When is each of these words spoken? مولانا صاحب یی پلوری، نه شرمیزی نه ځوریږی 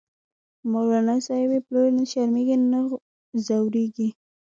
مولانا 0.71 1.15
صاحب 1.27 1.49
یی 1.53 1.59
پلوری، 1.65 1.91
نه 1.97 2.03
شرمیزی 2.11 2.57
نه 2.71 2.79
ځوریږی 3.45 4.09